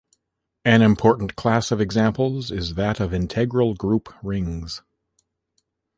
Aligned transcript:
An 0.65 0.81
important 0.81 1.35
class 1.35 1.69
of 1.69 1.79
examples 1.79 2.49
is 2.49 2.73
that 2.73 2.99
of 2.99 3.13
integral 3.13 3.75
group 3.75 4.11
rings. 4.23 4.81